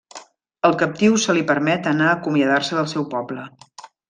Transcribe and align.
Al 0.69 0.71
captiu 0.83 1.19
se 1.25 1.35
li 1.39 1.43
permet 1.53 1.91
anar 1.93 2.09
a 2.13 2.17
acomiadar-se 2.21 2.79
del 2.81 2.91
seu 2.97 3.07
poble. 3.17 3.47